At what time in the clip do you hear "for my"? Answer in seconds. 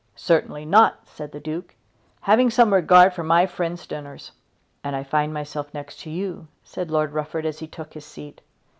3.13-3.45